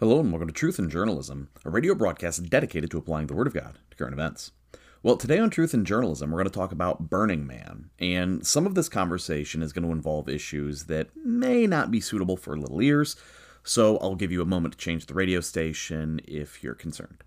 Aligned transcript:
Hello 0.00 0.20
and 0.20 0.30
welcome 0.30 0.46
to 0.46 0.54
Truth 0.54 0.78
in 0.78 0.88
Journalism, 0.88 1.48
a 1.64 1.70
radio 1.70 1.92
broadcast 1.92 2.48
dedicated 2.48 2.88
to 2.92 2.98
applying 2.98 3.26
the 3.26 3.34
Word 3.34 3.48
of 3.48 3.54
God 3.54 3.78
to 3.90 3.96
current 3.96 4.12
events. 4.12 4.52
Well, 5.02 5.16
today 5.16 5.40
on 5.40 5.50
Truth 5.50 5.74
in 5.74 5.84
Journalism, 5.84 6.30
we're 6.30 6.38
going 6.38 6.48
to 6.48 6.56
talk 6.56 6.70
about 6.70 7.10
Burning 7.10 7.44
Man, 7.48 7.90
and 7.98 8.46
some 8.46 8.64
of 8.64 8.76
this 8.76 8.88
conversation 8.88 9.60
is 9.60 9.72
going 9.72 9.84
to 9.84 9.90
involve 9.90 10.28
issues 10.28 10.84
that 10.84 11.08
may 11.16 11.66
not 11.66 11.90
be 11.90 12.00
suitable 12.00 12.36
for 12.36 12.56
little 12.56 12.80
ears, 12.80 13.16
so 13.64 13.98
I'll 13.98 14.14
give 14.14 14.30
you 14.30 14.40
a 14.40 14.46
moment 14.46 14.74
to 14.74 14.78
change 14.78 15.06
the 15.06 15.14
radio 15.14 15.40
station 15.40 16.20
if 16.28 16.62
you're 16.62 16.76
concerned. 16.76 17.24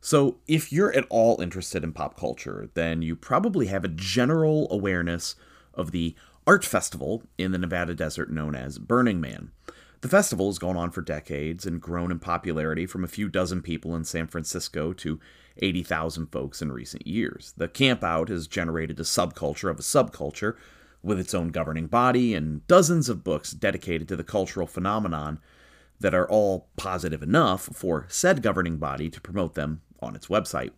So, 0.00 0.38
if 0.46 0.72
you're 0.72 0.96
at 0.96 1.04
all 1.10 1.42
interested 1.42 1.84
in 1.84 1.92
pop 1.92 2.18
culture, 2.18 2.70
then 2.72 3.02
you 3.02 3.14
probably 3.14 3.66
have 3.66 3.84
a 3.84 3.88
general 3.88 4.66
awareness 4.70 5.34
of 5.74 5.90
the 5.90 6.14
art 6.46 6.64
festival 6.64 7.24
in 7.36 7.52
the 7.52 7.58
Nevada 7.58 7.94
desert 7.94 8.32
known 8.32 8.54
as 8.54 8.78
Burning 8.78 9.20
Man. 9.20 9.52
The 10.00 10.08
festival 10.08 10.46
has 10.46 10.60
gone 10.60 10.76
on 10.76 10.92
for 10.92 11.02
decades 11.02 11.66
and 11.66 11.80
grown 11.80 12.12
in 12.12 12.20
popularity 12.20 12.86
from 12.86 13.02
a 13.02 13.08
few 13.08 13.28
dozen 13.28 13.62
people 13.62 13.96
in 13.96 14.04
San 14.04 14.28
Francisco 14.28 14.92
to 14.92 15.18
80,000 15.56 16.26
folks 16.26 16.62
in 16.62 16.70
recent 16.70 17.04
years. 17.04 17.52
The 17.56 17.66
campout 17.66 18.28
has 18.28 18.46
generated 18.46 19.00
a 19.00 19.02
subculture 19.02 19.70
of 19.70 19.80
a 19.80 19.82
subculture 19.82 20.54
with 21.02 21.18
its 21.18 21.34
own 21.34 21.48
governing 21.48 21.88
body 21.88 22.32
and 22.32 22.64
dozens 22.68 23.08
of 23.08 23.24
books 23.24 23.50
dedicated 23.50 24.06
to 24.08 24.16
the 24.16 24.22
cultural 24.22 24.68
phenomenon 24.68 25.40
that 25.98 26.14
are 26.14 26.28
all 26.28 26.68
positive 26.76 27.22
enough 27.22 27.62
for 27.72 28.06
said 28.08 28.40
governing 28.40 28.76
body 28.76 29.10
to 29.10 29.20
promote 29.20 29.54
them 29.54 29.80
on 30.00 30.14
its 30.14 30.28
website. 30.28 30.70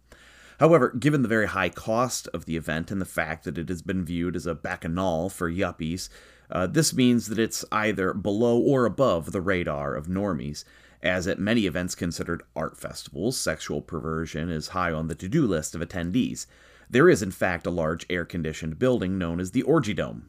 However, 0.60 0.90
given 0.98 1.20
the 1.20 1.28
very 1.28 1.48
high 1.48 1.68
cost 1.68 2.26
of 2.28 2.46
the 2.46 2.56
event 2.56 2.90
and 2.90 3.00
the 3.00 3.06
fact 3.06 3.44
that 3.44 3.58
it 3.58 3.68
has 3.68 3.82
been 3.82 4.04
viewed 4.04 4.36
as 4.36 4.46
a 4.46 4.54
bacchanal 4.54 5.28
for 5.28 5.50
yuppies, 5.50 6.08
uh, 6.50 6.66
this 6.66 6.94
means 6.94 7.28
that 7.28 7.38
it's 7.38 7.64
either 7.70 8.12
below 8.12 8.58
or 8.58 8.84
above 8.84 9.32
the 9.32 9.40
radar 9.40 9.94
of 9.94 10.06
normies, 10.06 10.64
as 11.02 11.26
at 11.26 11.38
many 11.38 11.66
events 11.66 11.94
considered 11.94 12.42
art 12.54 12.76
festivals, 12.76 13.38
sexual 13.38 13.80
perversion 13.80 14.50
is 14.50 14.68
high 14.68 14.92
on 14.92 15.08
the 15.08 15.14
to 15.14 15.28
do 15.28 15.46
list 15.46 15.74
of 15.74 15.80
attendees. 15.80 16.46
There 16.90 17.08
is, 17.08 17.22
in 17.22 17.30
fact, 17.30 17.66
a 17.66 17.70
large 17.70 18.04
air 18.10 18.24
conditioned 18.24 18.78
building 18.78 19.16
known 19.16 19.40
as 19.40 19.52
the 19.52 19.62
Orgy 19.62 19.94
Dome. 19.94 20.28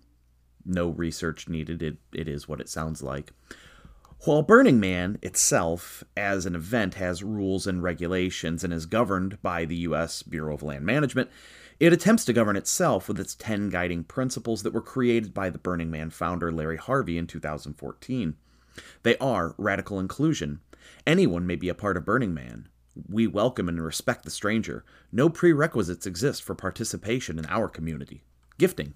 No 0.64 0.90
research 0.90 1.50
needed, 1.50 1.82
it, 1.82 1.98
it 2.14 2.28
is 2.28 2.48
what 2.48 2.62
it 2.62 2.70
sounds 2.70 3.02
like. 3.02 3.34
While 4.24 4.44
Burning 4.44 4.80
Man 4.80 5.18
itself, 5.24 6.04
as 6.16 6.46
an 6.46 6.54
event, 6.54 6.94
has 6.94 7.24
rules 7.24 7.66
and 7.66 7.82
regulations 7.82 8.64
and 8.64 8.72
is 8.72 8.86
governed 8.86 9.42
by 9.42 9.66
the 9.66 9.78
U.S. 9.78 10.22
Bureau 10.22 10.54
of 10.54 10.62
Land 10.62 10.86
Management, 10.86 11.32
it 11.82 11.92
attempts 11.92 12.24
to 12.24 12.32
govern 12.32 12.56
itself 12.56 13.08
with 13.08 13.20
its 13.20 13.34
10 13.34 13.70
guiding 13.70 14.04
principles 14.04 14.62
that 14.62 14.72
were 14.72 14.84
created 14.84 15.34
by 15.34 15.50
the 15.50 15.58
Burning 15.58 15.90
Man 15.90 16.12
founder 16.12 16.52
Larry 16.52 16.78
Harvey 16.78 17.18
in 17.18 17.26
2014. 17.26 18.36
They 19.02 19.18
are 19.18 19.56
radical 19.58 20.00
inclusion. 20.00 20.60
Anyone 21.08 21.48
may 21.48 21.56
be 21.56 21.70
a 21.70 21.74
part 21.74 21.98
of 21.98 22.06
Burning 22.06 22.36
Man. 22.36 22.68
We 23.10 23.26
welcome 23.26 23.68
and 23.68 23.84
respect 23.84 24.26
the 24.26 24.30
stranger. 24.30 24.86
No 25.12 25.28
prerequisites 25.28 26.06
exist 26.06 26.44
for 26.44 26.54
participation 26.54 27.40
in 27.40 27.48
our 27.48 27.68
community. 27.68 28.22
Gifting. 28.60 28.94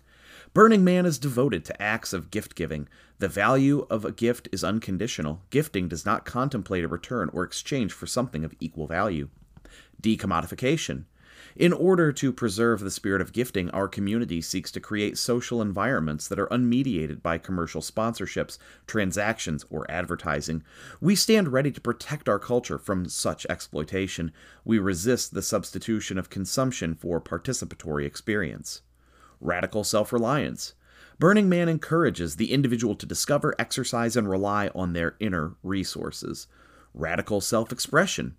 Burning 0.54 0.84
Man 0.84 1.08
is 1.08 1.18
devoted 1.18 1.66
to 1.66 1.82
acts 1.82 2.14
of 2.14 2.30
gift 2.30 2.54
giving. 2.54 2.88
The 3.18 3.28
value 3.28 3.88
of 3.90 4.06
a 4.06 4.12
gift 4.12 4.48
is 4.52 4.64
unconditional. 4.64 5.42
Gifting 5.50 5.88
does 5.88 6.06
not 6.06 6.24
contemplate 6.24 6.84
a 6.84 6.88
return 6.88 7.32
or 7.34 7.44
exchange 7.44 7.94
for 7.94 8.06
something 8.06 8.46
of 8.46 8.54
equal 8.60 8.86
value. 8.86 9.30
Decommodification. 10.04 11.06
In 11.56 11.72
order 11.72 12.12
to 12.12 12.34
preserve 12.34 12.82
the 12.82 12.92
spirit 12.92 13.22
of 13.22 13.32
gifting, 13.32 13.70
our 13.70 13.88
community 13.88 14.42
seeks 14.42 14.72
to 14.72 14.82
create 14.82 15.18
social 15.18 15.62
environments 15.62 16.28
that 16.28 16.38
are 16.38 16.48
unmediated 16.48 17.22
by 17.22 17.38
commercial 17.38 17.82
sponsorships, 17.82 18.58
transactions, 18.88 19.64
or 19.70 19.90
advertising. 19.90 20.64
We 21.00 21.16
stand 21.16 21.54
ready 21.54 21.72
to 21.72 21.80
protect 21.80 22.28
our 22.28 22.40
culture 22.40 22.78
from 22.78 23.08
such 23.08 23.46
exploitation. 23.50 24.34
We 24.66 24.80
resist 24.80 25.34
the 25.34 25.42
substitution 25.42 26.18
of 26.18 26.30
consumption 26.30 26.94
for 26.94 27.22
participatory 27.22 28.06
experience. 28.06 28.82
Radical 29.40 29.86
self 29.86 30.12
reliance. 30.12 30.74
Burning 31.20 31.48
Man 31.48 31.70
encourages 31.70 32.36
the 32.36 32.52
individual 32.52 32.96
to 32.96 33.06
discover, 33.06 33.56
exercise, 33.58 34.18
and 34.18 34.30
rely 34.30 34.70
on 34.76 34.92
their 34.92 35.16
inner 35.22 35.56
resources. 35.64 36.48
Radical 36.94 37.40
self 37.40 37.72
expression. 37.72 38.36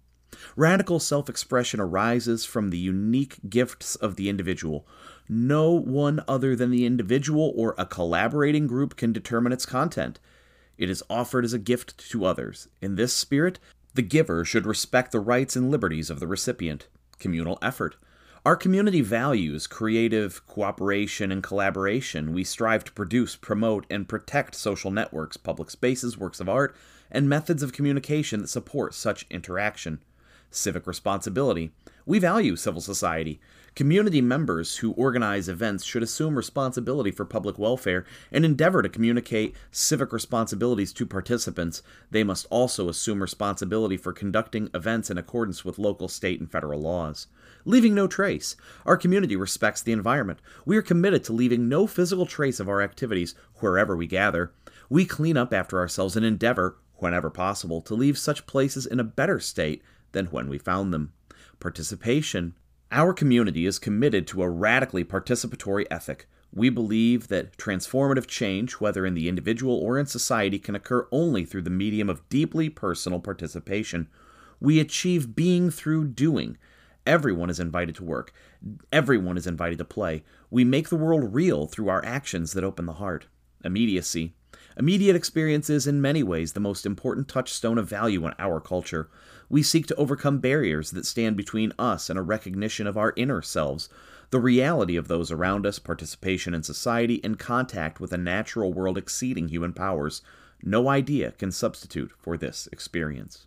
Radical 0.57 0.99
self 0.99 1.29
expression 1.29 1.81
arises 1.81 2.47
from 2.47 2.71
the 2.71 2.79
unique 2.79 3.39
gifts 3.51 3.95
of 3.95 4.17
the 4.17 4.31
individual. 4.31 4.87
No 5.29 5.73
one 5.73 6.25
other 6.27 6.57
than 6.57 6.71
the 6.71 6.87
individual 6.87 7.53
or 7.55 7.75
a 7.77 7.85
collaborating 7.85 8.67
group 8.67 8.97
can 8.97 9.13
determine 9.13 9.53
its 9.53 9.67
content. 9.67 10.19
It 10.79 10.89
is 10.89 11.03
offered 11.11 11.45
as 11.45 11.53
a 11.53 11.59
gift 11.59 11.99
to 12.11 12.25
others. 12.25 12.69
In 12.81 12.97
this 12.97 13.13
spirit, 13.13 13.59
the 13.93 14.01
giver 14.01 14.47
should 14.47 14.65
respect 14.65 15.13
the 15.13 15.21
rights 15.21 15.57
and 15.57 15.71
liberties 15.71 16.09
of 16.09 16.21
the 16.21 16.27
recipient. 16.27 16.89
Communal 17.19 17.59
effort. 17.61 17.97
Our 18.47 18.57
community 18.57 19.03
values 19.03 19.67
creative 19.67 20.47
cooperation 20.47 21.31
and 21.31 21.43
collaboration. 21.43 22.33
We 22.33 22.45
strive 22.45 22.85
to 22.85 22.93
produce, 22.93 23.37
promote, 23.37 23.85
and 23.91 24.09
protect 24.09 24.55
social 24.55 24.91
networks, 24.91 25.37
public 25.37 25.71
spaces, 25.71 26.17
works 26.17 26.41
of 26.41 26.49
art, 26.49 26.75
and 27.11 27.29
methods 27.29 27.63
of 27.63 27.75
communication 27.75 28.41
that 28.41 28.49
support 28.49 28.95
such 28.95 29.27
interaction 29.29 30.01
civic 30.51 30.87
responsibility. 30.87 31.73
We 32.05 32.19
value 32.19 32.57
civil 32.57 32.81
society. 32.81 33.41
Community 33.75 34.23
members 34.23 34.79
who 34.79 34.93
organize 34.93 35.51
events 35.51 35.85
should 35.85 36.03
assume 36.03 36.35
responsibility 36.35 37.11
for 37.11 37.27
public 37.27 37.59
welfare 37.59 38.07
and 38.33 38.43
endeavor 38.43 38.81
to 38.81 38.89
communicate 38.89 39.55
civic 39.71 40.15
responsibilities 40.15 40.95
to 40.95 41.05
participants. 41.05 41.83
They 42.11 42.25
must 42.25 42.47
also 42.49 42.89
assume 42.89 43.21
responsibility 43.21 43.99
for 43.99 44.15
conducting 44.15 44.71
events 44.73 45.11
in 45.11 45.19
accordance 45.19 45.63
with 45.63 45.79
local, 45.79 46.09
state, 46.09 46.41
and 46.41 46.51
federal 46.51 46.81
laws. 46.81 47.27
Leaving 47.67 47.95
no 47.95 48.07
trace. 48.07 48.57
Our 48.87 48.97
community 48.97 49.37
respects 49.37 49.83
the 49.83 49.93
environment. 49.93 50.39
We 50.65 50.79
are 50.79 50.83
committed 50.83 51.23
to 51.25 51.35
leaving 51.35 51.69
no 51.69 51.87
physical 51.87 52.25
trace 52.25 52.61
of 52.61 52.71
our 52.71 52.81
activities 52.81 53.35
wherever 53.57 53.95
we 53.95 54.07
gather. 54.07 54.53
We 54.89 55.05
clean 55.05 55.37
up 55.37 55.53
after 55.53 55.79
ourselves 55.79 56.17
and 56.17 56.25
endeavor, 56.25 56.79
whenever 56.95 57.29
possible, 57.29 57.83
to 57.83 57.95
leave 57.95 58.17
such 58.17 58.47
places 58.47 58.87
in 58.87 59.01
a 59.01 59.05
better 59.05 59.39
state 59.39 59.83
than 60.17 60.27
when 60.27 60.49
we 60.49 60.57
found 60.57 60.95
them. 60.95 61.13
Participation. 61.61 62.55
Our 62.91 63.13
community 63.13 63.67
is 63.67 63.79
committed 63.79 64.27
to 64.29 64.43
a 64.43 64.49
radically 64.49 65.05
participatory 65.05 65.85
ethic. 65.91 66.27
We 66.55 66.71
believe 66.71 67.29
that 67.29 67.59
transformative 67.59 68.27
change, 68.27 68.75
whether 68.75 69.05
in 69.05 69.13
the 69.13 69.29
individual 69.29 69.77
or 69.77 69.99
in 69.99 70.07
society, 70.07 70.59
can 70.59 70.75
occur 70.75 71.07
only 71.13 71.45
through 71.45 71.63
the 71.63 71.71
medium 71.71 72.09
of 72.09 72.27
deeply 72.31 72.71
personal 72.71 73.21
participation. 73.21 74.09
We 74.59 74.81
achieve 74.81 75.37
being 75.37 75.71
through 75.71 76.09
doing. 76.09 76.57
Everyone 77.07 77.51
is 77.51 77.61
invited 77.61 77.95
to 77.97 78.05
work. 78.05 78.33
Everyone 78.91 79.37
is 79.37 79.47
invited 79.47 79.77
to 79.79 79.85
play. 79.85 80.25
We 80.51 80.65
make 80.65 80.89
the 80.89 80.97
world 80.97 81.35
real 81.35 81.67
through 81.67 81.91
our 81.91 82.03
actions 82.07 82.55
that 82.55 82.65
open 82.65 82.87
the 82.87 82.95
heart. 82.95 83.27
Immediacy. 83.63 84.35
Immediate 84.79 85.17
experience 85.17 85.71
is, 85.71 85.87
in 85.87 86.03
many 86.03 86.23
ways, 86.23 86.53
the 86.53 86.61
most 86.61 86.85
important 86.85 87.29
touchstone 87.29 87.79
of 87.79 87.89
value 87.89 88.27
in 88.27 88.35
our 88.39 88.61
culture. 88.61 89.09
We 89.49 89.63
seek 89.63 89.87
to 89.87 89.95
overcome 89.95 90.39
barriers 90.39 90.91
that 90.91 91.07
stand 91.07 91.37
between 91.37 91.73
us 91.79 92.11
and 92.11 92.19
a 92.19 92.23
recognition 92.23 92.87
of 92.87 92.99
our 92.99 93.15
inner 93.17 93.41
selves, 93.41 93.89
the 94.31 94.41
reality 94.41 94.97
of 94.97 95.09
those 95.09 95.31
around 95.31 95.65
us, 95.65 95.79
participation 95.79 96.53
in 96.53 96.63
society, 96.63 97.23
and 97.25 97.39
contact 97.39 98.01
with 98.01 98.13
a 98.13 98.19
natural 98.19 98.73
world 98.73 98.99
exceeding 98.99 99.49
human 99.49 99.73
powers. 99.73 100.21
No 100.63 100.89
idea 100.89 101.33
can 101.33 101.53
substitute 101.53 102.13
for 102.19 102.37
this 102.37 102.69
experience. 102.71 103.47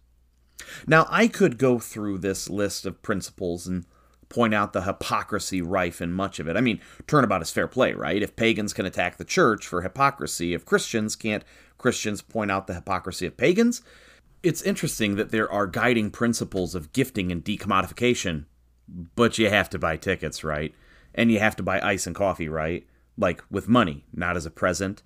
Now, 0.87 1.05
I 1.09 1.27
could 1.27 1.57
go 1.57 1.79
through 1.79 2.19
this 2.19 2.49
list 2.49 2.85
of 2.85 3.01
principles 3.01 3.67
and 3.67 3.85
point 4.29 4.53
out 4.53 4.73
the 4.73 4.83
hypocrisy 4.83 5.61
rife 5.61 6.01
in 6.01 6.13
much 6.13 6.39
of 6.39 6.47
it. 6.47 6.55
I 6.55 6.61
mean, 6.61 6.79
turnabout 7.07 7.41
is 7.41 7.51
fair 7.51 7.67
play, 7.67 7.93
right? 7.93 8.21
If 8.21 8.35
pagans 8.35 8.73
can 8.73 8.85
attack 8.85 9.17
the 9.17 9.25
church 9.25 9.65
for 9.65 9.81
hypocrisy, 9.81 10.53
if 10.53 10.65
Christians 10.65 11.15
can't 11.15 11.43
Christians 11.77 12.21
point 12.21 12.51
out 12.51 12.67
the 12.67 12.75
hypocrisy 12.75 13.25
of 13.25 13.37
pagans? 13.37 13.81
It's 14.43 14.61
interesting 14.61 15.15
that 15.15 15.31
there 15.31 15.51
are 15.51 15.67
guiding 15.67 16.11
principles 16.11 16.75
of 16.75 16.93
gifting 16.93 17.31
and 17.31 17.43
decommodification, 17.43 18.45
but 19.15 19.37
you 19.37 19.49
have 19.49 19.69
to 19.71 19.79
buy 19.79 19.97
tickets, 19.97 20.43
right? 20.43 20.73
And 21.15 21.31
you 21.31 21.39
have 21.39 21.55
to 21.55 21.63
buy 21.63 21.81
ice 21.81 22.05
and 22.05 22.15
coffee, 22.15 22.47
right? 22.47 22.85
Like 23.17 23.43
with 23.49 23.67
money, 23.67 24.05
not 24.13 24.37
as 24.37 24.45
a 24.45 24.51
present. 24.51 25.01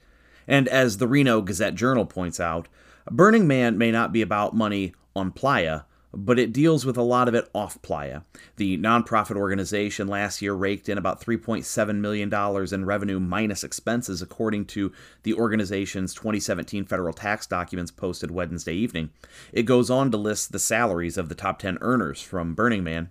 And 0.47 0.67
as 0.67 0.97
the 0.97 1.07
Reno 1.07 1.41
Gazette 1.41 1.75
Journal 1.75 2.05
points 2.05 2.39
out, 2.39 2.67
Burning 3.09 3.47
Man 3.47 3.77
may 3.77 3.91
not 3.91 4.11
be 4.11 4.21
about 4.21 4.55
money 4.55 4.93
on 5.15 5.31
playa, 5.31 5.81
but 6.13 6.37
it 6.37 6.53
deals 6.53 6.85
with 6.85 6.95
a 6.95 7.01
lot 7.01 7.27
of 7.27 7.33
it 7.33 7.49
off 7.53 7.81
playa. 7.81 8.21
The 8.57 8.77
nonprofit 8.77 9.35
organization 9.35 10.07
last 10.07 10.41
year 10.41 10.53
raked 10.53 10.87
in 10.87 10.97
about 10.97 11.19
$3.7 11.19 11.95
million 11.95 12.33
in 12.73 12.85
revenue 12.85 13.19
minus 13.19 13.63
expenses, 13.63 14.21
according 14.21 14.65
to 14.67 14.91
the 15.23 15.33
organization's 15.33 16.13
2017 16.13 16.85
federal 16.85 17.13
tax 17.13 17.47
documents 17.47 17.91
posted 17.91 18.31
Wednesday 18.31 18.75
evening. 18.75 19.09
It 19.51 19.63
goes 19.63 19.89
on 19.89 20.11
to 20.11 20.17
list 20.17 20.51
the 20.51 20.59
salaries 20.59 21.17
of 21.17 21.29
the 21.29 21.35
top 21.35 21.59
10 21.59 21.79
earners 21.81 22.21
from 22.21 22.53
Burning 22.53 22.83
Man. 22.83 23.09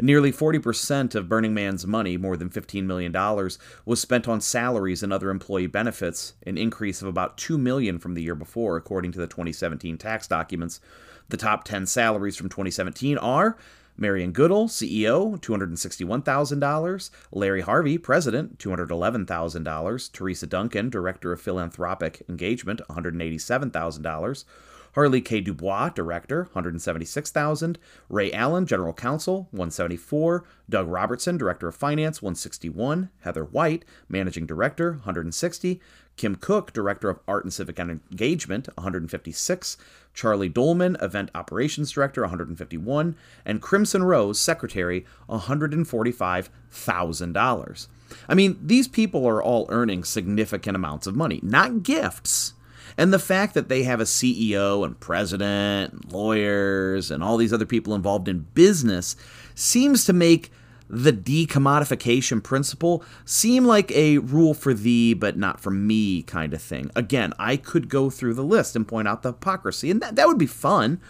Nearly 0.00 0.30
40% 0.30 1.16
of 1.16 1.28
Burning 1.28 1.54
Man's 1.54 1.86
money, 1.86 2.16
more 2.16 2.36
than 2.36 2.50
$15 2.50 2.84
million, 2.84 3.12
was 3.84 4.00
spent 4.00 4.28
on 4.28 4.40
salaries 4.40 5.02
and 5.02 5.12
other 5.12 5.30
employee 5.30 5.66
benefits, 5.66 6.34
an 6.46 6.56
increase 6.56 7.02
of 7.02 7.08
about 7.08 7.36
2 7.38 7.58
million 7.58 7.98
from 7.98 8.14
the 8.14 8.22
year 8.22 8.36
before, 8.36 8.76
according 8.76 9.10
to 9.12 9.18
the 9.18 9.26
2017 9.26 9.98
tax 9.98 10.28
documents. 10.28 10.80
The 11.28 11.36
top 11.36 11.64
10 11.64 11.86
salaries 11.86 12.36
from 12.36 12.48
2017 12.48 13.18
are 13.18 13.56
Marion 13.96 14.32
Goodell, 14.32 14.68
CEO, 14.68 15.38
$261,000. 15.40 17.10
Larry 17.32 17.60
Harvey, 17.60 17.96
President, 17.98 18.58
$211,000. 18.58 20.12
Teresa 20.12 20.46
Duncan, 20.46 20.90
Director 20.90 21.32
of 21.32 21.40
Philanthropic 21.40 22.22
Engagement, 22.28 22.80
$187,000. 22.88 24.44
Harley 24.94 25.20
K. 25.20 25.40
Dubois, 25.40 25.90
Director, 25.90 26.44
176,000. 26.52 27.78
Ray 28.08 28.32
Allen, 28.32 28.66
General 28.66 28.92
Counsel, 28.92 29.48
174. 29.50 30.44
Doug 30.70 30.86
Robertson, 30.88 31.36
Director 31.36 31.66
of 31.68 31.74
Finance, 31.74 32.22
161. 32.22 33.10
Heather 33.20 33.44
White, 33.44 33.84
Managing 34.08 34.46
Director, 34.46 34.92
160. 34.92 35.80
Kim 36.16 36.36
Cook, 36.36 36.72
Director 36.72 37.10
of 37.10 37.18
Art 37.26 37.42
and 37.42 37.52
Civic 37.52 37.80
Engagement, 37.80 38.68
156. 38.76 39.76
Charlie 40.14 40.48
Dolman, 40.48 40.96
Event 41.02 41.32
Operations 41.34 41.90
Director, 41.90 42.20
151. 42.22 43.16
And 43.44 43.60
Crimson 43.60 44.04
Rose, 44.04 44.38
Secretary, 44.38 45.04
$145,000. 45.28 47.86
I 48.28 48.34
mean, 48.34 48.56
these 48.62 48.86
people 48.86 49.26
are 49.26 49.42
all 49.42 49.66
earning 49.70 50.04
significant 50.04 50.76
amounts 50.76 51.08
of 51.08 51.16
money, 51.16 51.40
not 51.42 51.82
gifts 51.82 52.43
and 52.96 53.12
the 53.12 53.18
fact 53.18 53.54
that 53.54 53.68
they 53.68 53.82
have 53.82 54.00
a 54.00 54.04
CEO 54.04 54.84
and 54.84 54.98
president, 54.98 55.92
and 55.92 56.12
lawyers, 56.12 57.10
and 57.10 57.22
all 57.22 57.36
these 57.36 57.52
other 57.52 57.66
people 57.66 57.94
involved 57.94 58.28
in 58.28 58.46
business 58.54 59.16
seems 59.54 60.04
to 60.04 60.12
make 60.12 60.50
the 60.88 61.12
decommodification 61.12 62.42
principle 62.42 63.02
seem 63.24 63.64
like 63.64 63.90
a 63.92 64.18
rule 64.18 64.52
for 64.52 64.74
thee 64.74 65.14
but 65.14 65.36
not 65.36 65.58
for 65.58 65.70
me 65.70 66.22
kind 66.22 66.52
of 66.52 66.62
thing. 66.62 66.90
Again, 66.94 67.32
I 67.38 67.56
could 67.56 67.88
go 67.88 68.10
through 68.10 68.34
the 68.34 68.44
list 68.44 68.76
and 68.76 68.86
point 68.86 69.08
out 69.08 69.22
the 69.22 69.30
hypocrisy, 69.32 69.90
and 69.90 70.00
that, 70.02 70.16
that 70.16 70.28
would 70.28 70.38
be 70.38 70.46
fun 70.46 71.00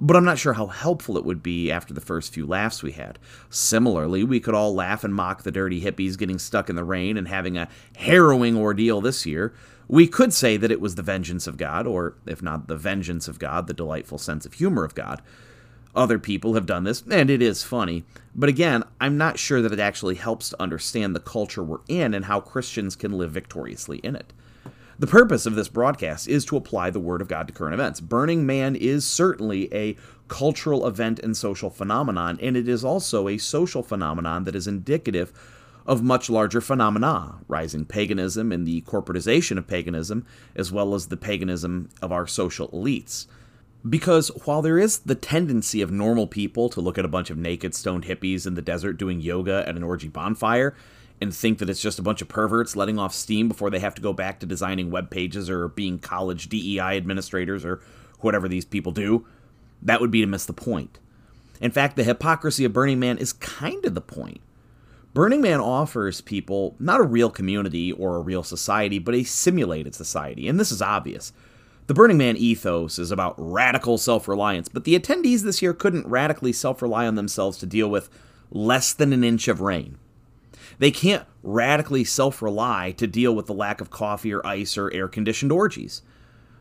but 0.00 0.16
I'm 0.16 0.24
not 0.24 0.38
sure 0.38 0.52
how 0.52 0.66
helpful 0.66 1.16
it 1.16 1.24
would 1.24 1.42
be 1.42 1.70
after 1.70 1.94
the 1.94 2.00
first 2.00 2.32
few 2.32 2.46
laughs 2.46 2.82
we 2.82 2.92
had. 2.92 3.18
Similarly, 3.48 4.24
we 4.24 4.40
could 4.40 4.54
all 4.54 4.74
laugh 4.74 5.04
and 5.04 5.14
mock 5.14 5.42
the 5.42 5.50
dirty 5.50 5.80
hippies 5.80 6.18
getting 6.18 6.38
stuck 6.38 6.68
in 6.68 6.76
the 6.76 6.84
rain 6.84 7.16
and 7.16 7.28
having 7.28 7.56
a 7.56 7.68
harrowing 7.96 8.56
ordeal 8.56 9.00
this 9.00 9.24
year, 9.24 9.54
we 9.88 10.06
could 10.06 10.32
say 10.32 10.56
that 10.56 10.70
it 10.70 10.80
was 10.80 10.96
the 10.96 11.02
vengeance 11.02 11.46
of 11.46 11.56
God, 11.56 11.86
or 11.86 12.16
if 12.26 12.42
not 12.42 12.66
the 12.66 12.76
vengeance 12.76 13.28
of 13.28 13.38
God, 13.38 13.66
the 13.66 13.74
delightful 13.74 14.18
sense 14.18 14.44
of 14.44 14.54
humor 14.54 14.84
of 14.84 14.94
God. 14.94 15.22
Other 15.94 16.18
people 16.18 16.54
have 16.54 16.66
done 16.66 16.84
this, 16.84 17.02
and 17.10 17.30
it 17.30 17.40
is 17.40 17.62
funny. 17.62 18.04
But 18.34 18.50
again, 18.50 18.84
I'm 19.00 19.16
not 19.16 19.38
sure 19.38 19.62
that 19.62 19.72
it 19.72 19.78
actually 19.78 20.16
helps 20.16 20.50
to 20.50 20.60
understand 20.60 21.14
the 21.14 21.20
culture 21.20 21.62
we're 21.62 21.78
in 21.88 22.12
and 22.12 22.26
how 22.26 22.40
Christians 22.40 22.96
can 22.96 23.12
live 23.12 23.30
victoriously 23.30 23.98
in 23.98 24.14
it. 24.14 24.32
The 24.98 25.06
purpose 25.06 25.44
of 25.44 25.56
this 25.56 25.68
broadcast 25.68 26.26
is 26.26 26.46
to 26.46 26.56
apply 26.56 26.88
the 26.88 27.00
Word 27.00 27.20
of 27.20 27.28
God 27.28 27.48
to 27.48 27.52
current 27.52 27.74
events. 27.74 28.00
Burning 28.00 28.46
Man 28.46 28.74
is 28.74 29.06
certainly 29.06 29.72
a 29.74 29.94
cultural 30.28 30.86
event 30.86 31.18
and 31.18 31.36
social 31.36 31.68
phenomenon, 31.68 32.38
and 32.40 32.56
it 32.56 32.66
is 32.66 32.82
also 32.82 33.28
a 33.28 33.36
social 33.36 33.82
phenomenon 33.82 34.44
that 34.44 34.56
is 34.56 34.66
indicative 34.66 35.34
of 35.84 36.02
much 36.02 36.30
larger 36.30 36.62
phenomena 36.62 37.34
rising 37.46 37.84
paganism 37.84 38.50
and 38.50 38.66
the 38.66 38.80
corporatization 38.82 39.58
of 39.58 39.66
paganism, 39.66 40.24
as 40.54 40.72
well 40.72 40.94
as 40.94 41.08
the 41.08 41.16
paganism 41.18 41.90
of 42.00 42.10
our 42.10 42.26
social 42.26 42.68
elites. 42.68 43.26
Because 43.86 44.28
while 44.46 44.62
there 44.62 44.78
is 44.78 45.00
the 45.00 45.14
tendency 45.14 45.82
of 45.82 45.90
normal 45.90 46.26
people 46.26 46.70
to 46.70 46.80
look 46.80 46.96
at 46.96 47.04
a 47.04 47.08
bunch 47.08 47.28
of 47.28 47.36
naked 47.36 47.74
stoned 47.74 48.04
hippies 48.04 48.46
in 48.46 48.54
the 48.54 48.62
desert 48.62 48.94
doing 48.94 49.20
yoga 49.20 49.62
at 49.68 49.76
an 49.76 49.82
orgy 49.82 50.08
bonfire 50.08 50.74
and 51.20 51.34
think 51.34 51.58
that 51.58 51.70
it's 51.70 51.80
just 51.80 51.98
a 51.98 52.02
bunch 52.02 52.20
of 52.20 52.28
perverts 52.28 52.76
letting 52.76 52.98
off 52.98 53.14
steam 53.14 53.48
before 53.48 53.70
they 53.70 53.78
have 53.78 53.94
to 53.94 54.02
go 54.02 54.12
back 54.12 54.40
to 54.40 54.46
designing 54.46 54.90
web 54.90 55.10
pages 55.10 55.48
or 55.48 55.68
being 55.68 55.98
college 55.98 56.48
DEI 56.48 56.96
administrators 56.96 57.64
or 57.64 57.80
whatever 58.20 58.48
these 58.48 58.64
people 58.64 58.92
do, 58.92 59.26
that 59.82 60.00
would 60.00 60.10
be 60.10 60.20
to 60.20 60.26
miss 60.26 60.46
the 60.46 60.52
point. 60.52 60.98
In 61.60 61.70
fact, 61.70 61.96
the 61.96 62.04
hypocrisy 62.04 62.64
of 62.64 62.72
Burning 62.72 62.98
Man 62.98 63.18
is 63.18 63.32
kind 63.32 63.84
of 63.84 63.94
the 63.94 64.00
point. 64.00 64.40
Burning 65.14 65.40
Man 65.40 65.60
offers 65.60 66.20
people 66.20 66.76
not 66.78 67.00
a 67.00 67.04
real 67.04 67.30
community 67.30 67.92
or 67.92 68.16
a 68.16 68.20
real 68.20 68.42
society, 68.42 68.98
but 68.98 69.14
a 69.14 69.24
simulated 69.24 69.94
society, 69.94 70.46
and 70.46 70.60
this 70.60 70.70
is 70.70 70.82
obvious. 70.82 71.32
The 71.86 71.94
Burning 71.94 72.18
Man 72.18 72.36
ethos 72.36 72.98
is 72.98 73.10
about 73.10 73.34
radical 73.38 73.96
self 73.96 74.28
reliance, 74.28 74.68
but 74.68 74.84
the 74.84 74.98
attendees 74.98 75.42
this 75.42 75.62
year 75.62 75.72
couldn't 75.72 76.06
radically 76.06 76.52
self 76.52 76.82
rely 76.82 77.06
on 77.06 77.14
themselves 77.14 77.56
to 77.58 77.66
deal 77.66 77.88
with 77.88 78.10
less 78.50 78.92
than 78.92 79.12
an 79.12 79.24
inch 79.24 79.48
of 79.48 79.62
rain. 79.62 79.96
They 80.78 80.90
can't 80.90 81.26
radically 81.42 82.04
self 82.04 82.42
rely 82.42 82.92
to 82.98 83.06
deal 83.06 83.34
with 83.34 83.46
the 83.46 83.54
lack 83.54 83.80
of 83.80 83.90
coffee 83.90 84.32
or 84.32 84.46
ice 84.46 84.76
or 84.76 84.92
air 84.92 85.08
conditioned 85.08 85.52
orgies. 85.52 86.02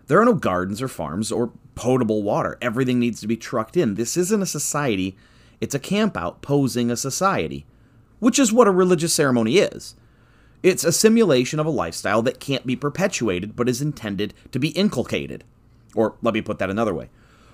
There 0.08 0.20
are 0.22 0.26
no 0.26 0.36
gardens 0.36 0.82
or 0.82 0.88
farms 0.88 1.32
or 1.32 1.52
potable 1.74 2.24
water. 2.24 2.58
Everything 2.62 3.00
needs 3.00 3.20
to 3.22 3.28
be 3.28 3.38
trucked 3.38 3.76
in. 3.76 3.96
This 3.96 4.16
isn't 4.16 4.42
a 4.42 4.46
society, 4.46 5.18
it's 5.60 5.76
a 5.76 5.80
campout 5.80 6.42
posing 6.42 6.92
a 6.92 6.98
society 6.98 7.66
which 8.20 8.40
is 8.40 8.54
what 8.54 8.68
a 8.68 8.72
religious 8.72 9.14
ceremony 9.14 9.58
is. 9.58 9.96
It's 10.64 10.84
a 10.84 10.92
simulation 10.92 11.60
of 11.60 11.66
a 11.66 11.72
lifestyle 11.72 12.22
that 12.24 12.40
can't 12.40 12.66
be 12.66 12.76
perpetuated 12.76 13.56
but 13.56 13.70
is 13.70 13.82
intended 13.82 14.34
to 14.52 14.60
be 14.60 14.70
inculcated. 14.70 15.44
Or 15.94 16.16
let 16.22 16.34
me 16.34 16.42
put 16.42 16.58
that 16.60 16.70
another 16.70 16.94
way. 16.94 17.10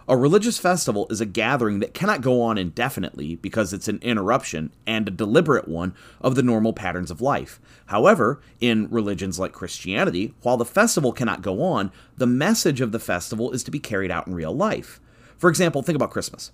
A 0.07 0.17
religious 0.17 0.57
festival 0.57 1.05
is 1.09 1.21
a 1.21 1.25
gathering 1.25 1.79
that 1.79 1.93
cannot 1.93 2.21
go 2.21 2.41
on 2.41 2.57
indefinitely 2.57 3.35
because 3.35 3.71
it's 3.71 3.87
an 3.87 3.99
interruption 4.01 4.71
and 4.87 5.07
a 5.07 5.11
deliberate 5.11 5.67
one 5.67 5.93
of 6.19 6.35
the 6.35 6.43
normal 6.43 6.73
patterns 6.73 7.11
of 7.11 7.21
life. 7.21 7.59
However, 7.85 8.41
in 8.59 8.89
religions 8.89 9.39
like 9.39 9.51
Christianity, 9.51 10.33
while 10.41 10.57
the 10.57 10.65
festival 10.65 11.11
cannot 11.11 11.43
go 11.43 11.61
on, 11.61 11.91
the 12.17 12.25
message 12.25 12.81
of 12.81 12.91
the 12.91 12.99
festival 12.99 13.51
is 13.51 13.63
to 13.63 13.71
be 13.71 13.79
carried 13.79 14.11
out 14.11 14.25
in 14.25 14.33
real 14.33 14.55
life. 14.55 14.99
For 15.37 15.49
example, 15.49 15.83
think 15.83 15.95
about 15.95 16.11
Christmas. 16.11 16.51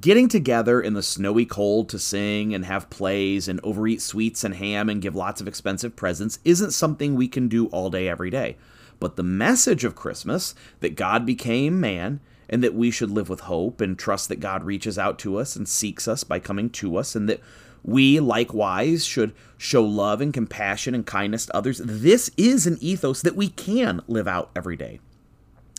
Getting 0.00 0.28
together 0.28 0.80
in 0.80 0.94
the 0.94 1.02
snowy 1.02 1.44
cold 1.44 1.88
to 1.90 1.98
sing 1.98 2.54
and 2.54 2.64
have 2.64 2.90
plays 2.90 3.48
and 3.48 3.60
overeat 3.62 4.00
sweets 4.00 4.42
and 4.42 4.54
ham 4.54 4.88
and 4.88 5.02
give 5.02 5.14
lots 5.14 5.40
of 5.40 5.46
expensive 5.46 5.94
presents 5.94 6.38
isn't 6.44 6.72
something 6.72 7.14
we 7.14 7.28
can 7.28 7.48
do 7.48 7.66
all 7.66 7.90
day, 7.90 8.08
every 8.08 8.30
day. 8.30 8.56
But 8.98 9.16
the 9.16 9.22
message 9.22 9.84
of 9.84 9.94
Christmas, 9.94 10.54
that 10.80 10.96
God 10.96 11.26
became 11.26 11.80
man, 11.80 12.20
and 12.48 12.62
that 12.62 12.74
we 12.74 12.90
should 12.90 13.10
live 13.10 13.28
with 13.28 13.40
hope 13.40 13.80
and 13.80 13.98
trust 13.98 14.28
that 14.28 14.40
God 14.40 14.64
reaches 14.64 14.98
out 14.98 15.18
to 15.20 15.36
us 15.36 15.56
and 15.56 15.68
seeks 15.68 16.06
us 16.06 16.24
by 16.24 16.38
coming 16.38 16.70
to 16.70 16.96
us, 16.96 17.14
and 17.14 17.28
that 17.28 17.40
we 17.82 18.20
likewise 18.20 19.04
should 19.04 19.34
show 19.58 19.84
love 19.84 20.20
and 20.20 20.32
compassion 20.32 20.94
and 20.94 21.06
kindness 21.06 21.46
to 21.46 21.56
others. 21.56 21.78
This 21.84 22.30
is 22.36 22.66
an 22.66 22.78
ethos 22.80 23.22
that 23.22 23.36
we 23.36 23.48
can 23.48 24.00
live 24.06 24.28
out 24.28 24.50
every 24.56 24.76
day. 24.76 25.00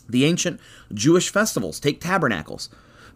The 0.08 0.24
ancient 0.24 0.60
Jewish 0.94 1.30
festivals, 1.30 1.80
take 1.80 2.00
tabernacles, 2.00 2.70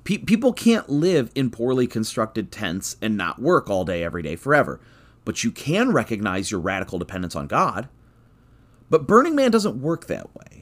Pe- 0.05 0.19
people 0.19 0.53
can't 0.53 0.89
live 0.89 1.31
in 1.35 1.51
poorly 1.51 1.87
constructed 1.87 2.51
tents 2.51 2.97
and 3.03 3.17
not 3.17 3.41
work 3.41 3.69
all 3.69 3.85
day, 3.85 4.03
every 4.03 4.23
day, 4.23 4.37
forever. 4.37 4.81
But 5.25 5.45
you 5.45 5.51
can 5.51 5.93
recognize 5.93 6.51
your 6.51 6.61
radical 6.61 6.99
dependence 6.99 7.37
on 7.37 7.47
God. 7.47 7.89
But 8.89 9.07
Burning 9.07 9.35
Man 9.35 9.51
doesn't 9.51 9.81
work 9.81 10.07
that 10.07 10.35
way. 10.35 10.60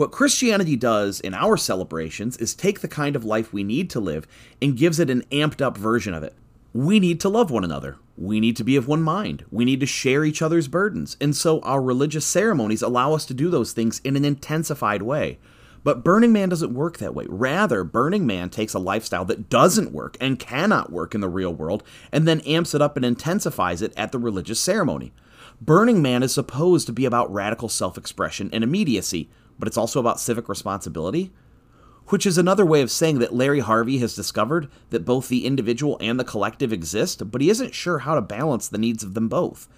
What 0.00 0.12
Christianity 0.12 0.76
does 0.76 1.20
in 1.20 1.34
our 1.34 1.58
celebrations 1.58 2.38
is 2.38 2.54
take 2.54 2.80
the 2.80 2.88
kind 2.88 3.14
of 3.14 3.26
life 3.26 3.52
we 3.52 3.62
need 3.62 3.90
to 3.90 4.00
live 4.00 4.26
and 4.62 4.74
gives 4.74 4.98
it 4.98 5.10
an 5.10 5.24
amped 5.30 5.60
up 5.60 5.76
version 5.76 6.14
of 6.14 6.22
it. 6.22 6.34
We 6.72 6.98
need 6.98 7.20
to 7.20 7.28
love 7.28 7.50
one 7.50 7.64
another. 7.64 7.98
We 8.16 8.40
need 8.40 8.56
to 8.56 8.64
be 8.64 8.76
of 8.76 8.88
one 8.88 9.02
mind. 9.02 9.44
We 9.50 9.66
need 9.66 9.78
to 9.80 9.86
share 9.86 10.24
each 10.24 10.40
other's 10.40 10.68
burdens. 10.68 11.18
And 11.20 11.36
so 11.36 11.60
our 11.60 11.82
religious 11.82 12.24
ceremonies 12.24 12.80
allow 12.80 13.12
us 13.12 13.26
to 13.26 13.34
do 13.34 13.50
those 13.50 13.74
things 13.74 14.00
in 14.02 14.16
an 14.16 14.24
intensified 14.24 15.02
way. 15.02 15.38
But 15.84 16.02
Burning 16.02 16.32
Man 16.32 16.48
doesn't 16.48 16.72
work 16.72 16.96
that 16.96 17.14
way. 17.14 17.26
Rather, 17.28 17.84
Burning 17.84 18.26
Man 18.26 18.48
takes 18.48 18.72
a 18.72 18.78
lifestyle 18.78 19.26
that 19.26 19.50
doesn't 19.50 19.92
work 19.92 20.16
and 20.18 20.38
cannot 20.38 20.90
work 20.90 21.14
in 21.14 21.20
the 21.20 21.28
real 21.28 21.52
world 21.52 21.82
and 22.10 22.26
then 22.26 22.40
amps 22.46 22.74
it 22.74 22.80
up 22.80 22.96
and 22.96 23.04
intensifies 23.04 23.82
it 23.82 23.92
at 23.98 24.12
the 24.12 24.18
religious 24.18 24.60
ceremony. 24.60 25.12
Burning 25.60 26.00
Man 26.00 26.22
is 26.22 26.32
supposed 26.32 26.86
to 26.86 26.92
be 26.94 27.04
about 27.04 27.30
radical 27.30 27.68
self 27.68 27.98
expression 27.98 28.48
and 28.50 28.64
immediacy, 28.64 29.28
but 29.60 29.68
it's 29.68 29.76
also 29.76 30.00
about 30.00 30.18
civic 30.18 30.48
responsibility, 30.48 31.30
which 32.08 32.26
is 32.26 32.36
another 32.36 32.66
way 32.66 32.80
of 32.80 32.90
saying 32.90 33.20
that 33.20 33.34
Larry 33.34 33.60
Harvey 33.60 33.98
has 33.98 34.16
discovered 34.16 34.68
that 34.90 35.04
both 35.04 35.28
the 35.28 35.46
individual 35.46 35.96
and 36.00 36.18
the 36.18 36.24
collective 36.24 36.72
exist, 36.72 37.30
but 37.30 37.40
he 37.40 37.50
isn't 37.50 37.74
sure 37.74 38.00
how 38.00 38.16
to 38.16 38.20
balance 38.20 38.66
the 38.66 38.78
needs 38.78 39.04
of 39.04 39.14
them 39.14 39.28
both. 39.28 39.68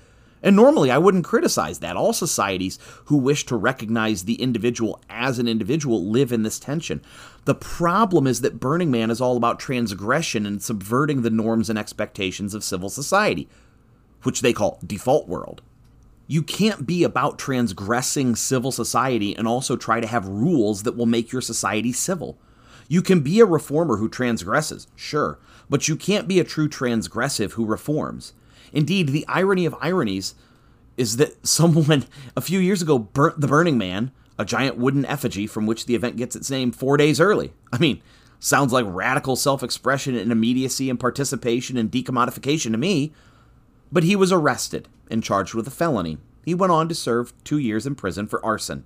And 0.42 0.56
normally 0.56 0.90
I 0.90 0.98
wouldn't 0.98 1.24
criticize 1.24 1.78
that. 1.80 1.96
All 1.96 2.12
societies 2.12 2.78
who 3.04 3.16
wish 3.16 3.46
to 3.46 3.56
recognize 3.56 4.24
the 4.24 4.40
individual 4.42 5.00
as 5.08 5.38
an 5.38 5.46
individual 5.46 6.04
live 6.04 6.32
in 6.32 6.42
this 6.42 6.58
tension. 6.58 7.00
The 7.44 7.54
problem 7.54 8.26
is 8.26 8.40
that 8.40 8.58
Burning 8.58 8.90
Man 8.90 9.10
is 9.10 9.20
all 9.20 9.36
about 9.36 9.60
transgression 9.60 10.46
and 10.46 10.62
subverting 10.62 11.22
the 11.22 11.30
norms 11.30 11.70
and 11.70 11.78
expectations 11.78 12.54
of 12.54 12.64
civil 12.64 12.88
society, 12.88 13.48
which 14.22 14.40
they 14.40 14.52
call 14.52 14.80
default 14.84 15.28
world. 15.28 15.62
You 16.32 16.42
can't 16.42 16.86
be 16.86 17.04
about 17.04 17.38
transgressing 17.38 18.36
civil 18.36 18.72
society 18.72 19.36
and 19.36 19.46
also 19.46 19.76
try 19.76 20.00
to 20.00 20.06
have 20.06 20.26
rules 20.26 20.84
that 20.84 20.96
will 20.96 21.04
make 21.04 21.30
your 21.30 21.42
society 21.42 21.92
civil. 21.92 22.38
You 22.88 23.02
can 23.02 23.20
be 23.20 23.38
a 23.40 23.44
reformer 23.44 23.98
who 23.98 24.08
transgresses, 24.08 24.86
sure, 24.96 25.38
but 25.68 25.88
you 25.88 25.94
can't 25.94 26.26
be 26.26 26.40
a 26.40 26.44
true 26.44 26.70
transgressive 26.70 27.50
who 27.50 27.66
reforms. 27.66 28.32
Indeed, 28.72 29.08
the 29.08 29.26
irony 29.28 29.66
of 29.66 29.76
ironies 29.82 30.34
is 30.96 31.18
that 31.18 31.46
someone 31.46 32.06
a 32.34 32.40
few 32.40 32.60
years 32.60 32.80
ago 32.80 32.98
burnt 32.98 33.38
the 33.38 33.46
Burning 33.46 33.76
Man, 33.76 34.10
a 34.38 34.46
giant 34.46 34.78
wooden 34.78 35.04
effigy 35.04 35.46
from 35.46 35.66
which 35.66 35.84
the 35.84 35.94
event 35.94 36.16
gets 36.16 36.34
its 36.34 36.50
name, 36.50 36.72
four 36.72 36.96
days 36.96 37.20
early. 37.20 37.52
I 37.70 37.76
mean, 37.76 38.00
sounds 38.40 38.72
like 38.72 38.86
radical 38.88 39.36
self 39.36 39.62
expression 39.62 40.16
and 40.16 40.32
immediacy 40.32 40.88
and 40.88 40.98
participation 40.98 41.76
and 41.76 41.92
decommodification 41.92 42.70
to 42.70 42.78
me. 42.78 43.12
But 43.92 44.04
he 44.04 44.16
was 44.16 44.32
arrested 44.32 44.88
and 45.10 45.22
charged 45.22 45.54
with 45.54 45.68
a 45.68 45.70
felony. 45.70 46.18
He 46.44 46.54
went 46.54 46.72
on 46.72 46.88
to 46.88 46.94
serve 46.94 47.34
two 47.44 47.58
years 47.58 47.86
in 47.86 47.94
prison 47.94 48.26
for 48.26 48.44
arson. 48.44 48.84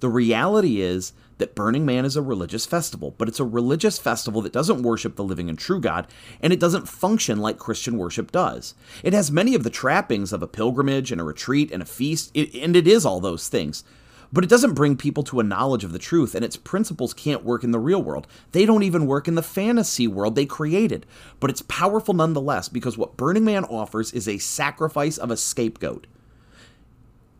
The 0.00 0.08
reality 0.08 0.80
is 0.80 1.12
that 1.36 1.54
Burning 1.54 1.84
Man 1.84 2.04
is 2.04 2.16
a 2.16 2.22
religious 2.22 2.66
festival, 2.66 3.14
but 3.16 3.28
it's 3.28 3.38
a 3.38 3.44
religious 3.44 3.98
festival 3.98 4.42
that 4.42 4.52
doesn't 4.52 4.82
worship 4.82 5.14
the 5.14 5.22
living 5.22 5.48
and 5.48 5.58
true 5.58 5.80
God, 5.80 6.06
and 6.40 6.52
it 6.52 6.58
doesn't 6.58 6.88
function 6.88 7.38
like 7.38 7.58
Christian 7.58 7.98
worship 7.98 8.32
does. 8.32 8.74
It 9.04 9.12
has 9.12 9.30
many 9.30 9.54
of 9.54 9.62
the 9.62 9.70
trappings 9.70 10.32
of 10.32 10.42
a 10.42 10.48
pilgrimage 10.48 11.12
and 11.12 11.20
a 11.20 11.24
retreat 11.24 11.70
and 11.70 11.82
a 11.82 11.86
feast, 11.86 12.36
and 12.36 12.74
it 12.74 12.88
is 12.88 13.04
all 13.04 13.20
those 13.20 13.48
things. 13.48 13.84
But 14.32 14.44
it 14.44 14.50
doesn't 14.50 14.74
bring 14.74 14.96
people 14.96 15.22
to 15.24 15.40
a 15.40 15.44
knowledge 15.44 15.84
of 15.84 15.92
the 15.92 15.98
truth, 15.98 16.34
and 16.34 16.44
its 16.44 16.56
principles 16.56 17.14
can't 17.14 17.44
work 17.44 17.64
in 17.64 17.70
the 17.70 17.78
real 17.78 18.02
world. 18.02 18.26
They 18.52 18.66
don't 18.66 18.82
even 18.82 19.06
work 19.06 19.26
in 19.26 19.36
the 19.36 19.42
fantasy 19.42 20.06
world 20.06 20.34
they 20.34 20.44
created. 20.44 21.06
But 21.40 21.50
it's 21.50 21.62
powerful 21.62 22.14
nonetheless 22.14 22.68
because 22.68 22.98
what 22.98 23.16
Burning 23.16 23.44
Man 23.44 23.64
offers 23.64 24.12
is 24.12 24.28
a 24.28 24.38
sacrifice 24.38 25.16
of 25.16 25.30
a 25.30 25.36
scapegoat. 25.36 26.06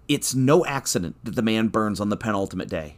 It's 0.08 0.34
no 0.34 0.64
accident 0.64 1.16
that 1.24 1.34
the 1.34 1.42
man 1.42 1.68
burns 1.68 2.00
on 2.00 2.08
the 2.08 2.16
penultimate 2.16 2.68
day. 2.68 2.96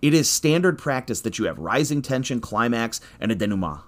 It 0.00 0.14
is 0.14 0.30
standard 0.30 0.78
practice 0.78 1.20
that 1.22 1.38
you 1.38 1.44
have 1.46 1.58
rising 1.58 2.00
tension, 2.00 2.40
climax, 2.40 3.00
and 3.20 3.30
a 3.30 3.34
denouement. 3.34 3.80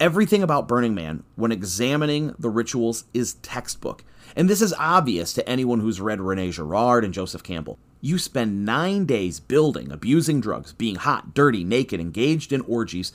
Everything 0.00 0.44
about 0.44 0.68
Burning 0.68 0.94
Man, 0.94 1.24
when 1.34 1.50
examining 1.50 2.32
the 2.38 2.50
rituals, 2.50 3.04
is 3.12 3.34
textbook. 3.34 4.04
And 4.36 4.48
this 4.48 4.62
is 4.62 4.72
obvious 4.78 5.32
to 5.32 5.48
anyone 5.48 5.80
who's 5.80 6.00
read 6.00 6.20
Rene 6.20 6.52
Girard 6.52 7.04
and 7.04 7.12
Joseph 7.12 7.42
Campbell. 7.42 7.80
You 8.00 8.16
spend 8.16 8.64
nine 8.64 9.06
days 9.06 9.40
building, 9.40 9.90
abusing 9.90 10.40
drugs, 10.40 10.72
being 10.72 10.94
hot, 10.94 11.34
dirty, 11.34 11.64
naked, 11.64 11.98
engaged 11.98 12.52
in 12.52 12.60
orgies, 12.60 13.12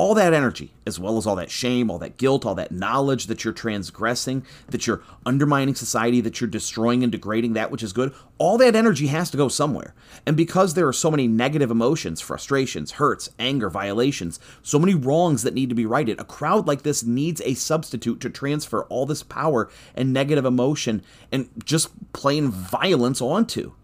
all 0.00 0.14
that 0.14 0.32
energy, 0.32 0.72
as 0.86 0.98
well 0.98 1.18
as 1.18 1.26
all 1.26 1.36
that 1.36 1.50
shame, 1.50 1.90
all 1.90 1.98
that 1.98 2.16
guilt, 2.16 2.46
all 2.46 2.54
that 2.54 2.72
knowledge 2.72 3.26
that 3.26 3.44
you're 3.44 3.52
transgressing, 3.52 4.42
that 4.68 4.86
you're 4.86 5.02
undermining 5.26 5.74
society, 5.74 6.22
that 6.22 6.40
you're 6.40 6.48
destroying 6.48 7.02
and 7.02 7.12
degrading 7.12 7.52
that 7.52 7.70
which 7.70 7.82
is 7.82 7.92
good, 7.92 8.14
all 8.38 8.56
that 8.56 8.74
energy 8.74 9.08
has 9.08 9.30
to 9.30 9.36
go 9.36 9.46
somewhere. 9.46 9.92
And 10.24 10.38
because 10.38 10.72
there 10.72 10.88
are 10.88 10.92
so 10.94 11.10
many 11.10 11.28
negative 11.28 11.70
emotions, 11.70 12.22
frustrations, 12.22 12.92
hurts, 12.92 13.28
anger, 13.38 13.68
violations, 13.68 14.40
so 14.62 14.78
many 14.78 14.94
wrongs 14.94 15.42
that 15.42 15.52
need 15.52 15.68
to 15.68 15.74
be 15.74 15.84
righted, 15.84 16.18
a 16.18 16.24
crowd 16.24 16.66
like 16.66 16.80
this 16.80 17.04
needs 17.04 17.42
a 17.42 17.52
substitute 17.52 18.20
to 18.20 18.30
transfer 18.30 18.84
all 18.84 19.04
this 19.04 19.22
power 19.22 19.68
and 19.94 20.14
negative 20.14 20.46
emotion 20.46 21.02
and 21.30 21.50
just 21.62 21.90
plain 22.14 22.48
violence 22.48 23.20
onto. 23.20 23.74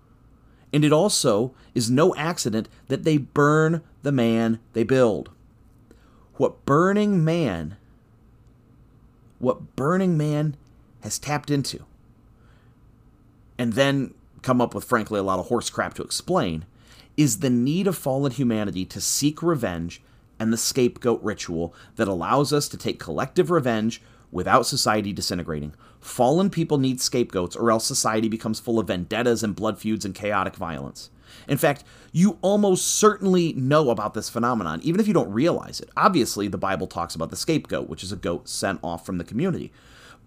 And 0.72 0.82
it 0.82 0.94
also 0.94 1.54
is 1.74 1.90
no 1.90 2.14
accident 2.16 2.70
that 2.88 3.04
they 3.04 3.18
burn 3.18 3.82
the 4.02 4.12
man 4.12 4.60
they 4.72 4.82
build 4.82 5.28
what 6.38 6.64
Burning 6.64 7.24
Man 7.24 7.76
what 9.38 9.76
Burning 9.76 10.16
Man 10.16 10.56
has 11.02 11.18
tapped 11.18 11.50
into 11.50 11.84
and 13.58 13.74
then 13.74 14.14
come 14.42 14.60
up 14.60 14.74
with 14.74 14.84
frankly 14.84 15.20
a 15.20 15.22
lot 15.22 15.38
of 15.38 15.48
horse 15.48 15.70
crap 15.70 15.94
to 15.94 16.02
explain 16.02 16.64
is 17.16 17.38
the 17.38 17.50
need 17.50 17.86
of 17.86 17.96
fallen 17.96 18.32
humanity 18.32 18.84
to 18.84 19.00
seek 19.00 19.42
revenge 19.42 20.02
and 20.38 20.52
the 20.52 20.56
scapegoat 20.56 21.22
ritual 21.22 21.74
that 21.96 22.08
allows 22.08 22.52
us 22.52 22.68
to 22.68 22.76
take 22.76 23.00
collective 23.00 23.50
revenge 23.50 24.02
without 24.30 24.66
society 24.66 25.12
disintegrating. 25.12 25.72
Fallen 26.00 26.50
people 26.50 26.78
need 26.78 27.00
scapegoats, 27.00 27.56
or 27.56 27.70
else 27.70 27.86
society 27.86 28.28
becomes 28.28 28.60
full 28.60 28.78
of 28.78 28.88
vendettas 28.88 29.42
and 29.42 29.56
blood 29.56 29.78
feuds 29.78 30.04
and 30.04 30.14
chaotic 30.14 30.54
violence. 30.56 31.10
In 31.48 31.58
fact, 31.58 31.84
you 32.12 32.38
almost 32.42 32.86
certainly 32.86 33.52
know 33.52 33.90
about 33.90 34.14
this 34.14 34.28
phenomenon, 34.28 34.80
even 34.82 35.00
if 35.00 35.06
you 35.06 35.14
don't 35.14 35.32
realize 35.32 35.80
it. 35.80 35.90
Obviously, 35.96 36.48
the 36.48 36.58
Bible 36.58 36.86
talks 36.86 37.14
about 37.14 37.30
the 37.30 37.36
scapegoat, 37.36 37.88
which 37.88 38.02
is 38.02 38.12
a 38.12 38.16
goat 38.16 38.48
sent 38.48 38.80
off 38.82 39.04
from 39.04 39.18
the 39.18 39.24
community. 39.24 39.72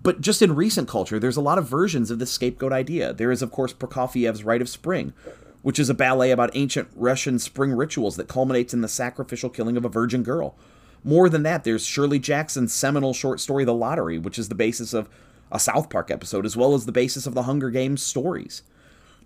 But 0.02 0.22
just 0.22 0.42
in 0.42 0.56
recent 0.56 0.88
culture, 0.88 1.20
there's 1.20 1.38
a 1.38 1.42
lot 1.42 1.58
of 1.58 1.68
versions 1.68 2.10
of 2.10 2.20
this 2.20 2.32
scapegoat 2.32 2.72
idea. 2.72 3.14
There 3.14 3.32
is, 3.32 3.42
of 3.42 3.52
course, 3.52 3.74
Prokofiev's 3.74 4.44
Rite 4.44 4.62
of 4.62 4.70
Spring, 4.70 5.14
which 5.62 5.80
is 5.80 5.90
a 5.90 5.94
ballet 5.94 6.32
about 6.32 6.56
ancient 6.56 6.88
Russian 6.96 7.38
spring 7.38 7.74
rituals 7.74 8.16
that 8.16 8.30
culminates 8.30 8.74
in 8.74 8.82
the 8.82 8.88
sacrificial 8.88 9.50
killing 9.50 9.76
of 9.76 9.84
a 9.84 9.90
virgin 9.90 10.24
girl. 10.24 10.56
More 11.04 11.30
than 11.30 11.44
that, 11.44 11.64
there's 11.64 11.86
Shirley 11.86 12.20
Jackson's 12.20 12.74
seminal 12.74 13.14
short 13.14 13.40
story, 13.40 13.66
The 13.66 13.74
Lottery, 13.74 14.18
which 14.18 14.40
is 14.40 14.50
the 14.50 14.56
basis 14.56 14.94
of 14.94 15.10
a 15.52 15.60
South 15.60 15.90
Park 15.90 16.12
episode, 16.12 16.46
as 16.46 16.56
well 16.56 16.74
as 16.74 16.86
the 16.86 16.92
basis 16.92 17.26
of 17.26 17.34
the 17.34 17.44
Hunger 17.44 17.70
Games 17.70 18.02
stories. 18.02 18.64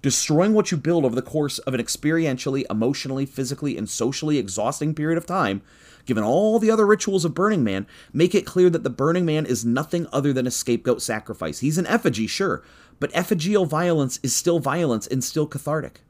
Destroying 0.03 0.53
what 0.53 0.69
you 0.69 0.77
build 0.77 1.05
over 1.05 1.15
the 1.15 1.22
course 1.22 1.57
of 1.60 1.74
an 1.74 1.81
experientially, 1.81 2.65
emotionally, 2.69 3.25
physically, 3.25 3.77
and 3.77 3.89
socially 3.89 4.38
exhausting 4.38 4.93
period 4.93 5.17
of 5.17 5.25
time, 5.25 5.63
given 6.05 6.25
all 6.25 6.60
the 6.60 6.69
other 6.69 6.86
rituals 6.86 7.24
of 7.24 7.33
Burning 7.33 7.63
Man, 7.63 7.88
make 8.12 8.36
it 8.36 8.45
clear 8.45 8.69
that 8.69 8.83
the 8.83 8.89
Burning 8.89 9.25
Man 9.25 9.45
is 9.45 9.63
nothing 9.63 10.05
other 10.12 10.33
than 10.33 10.45
a 10.45 10.51
scapegoat 10.51 11.01
sacrifice. 11.01 11.60
He's 11.60 11.77
an 11.77 11.88
effigy, 11.88 12.27
sure, 12.27 12.62
but 13.00 13.12
effigial 13.13 13.65
violence 13.65 14.19
is 14.22 14.36
still 14.36 14.60
violence 14.60 15.07
and 15.07 15.24
still 15.24 15.48
cathartic. 15.48 16.01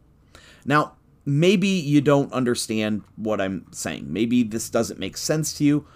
Now, 0.66 0.94
maybe 1.24 1.68
you 1.68 2.02
don't 2.02 2.34
understand 2.34 3.04
what 3.16 3.40
I'm 3.40 3.68
saying. 3.72 4.12
Maybe 4.12 4.42
this 4.42 4.72
doesn't 4.72 5.00
make 5.00 5.18
sense 5.18 5.54
to 5.60 5.64
you 5.64 5.88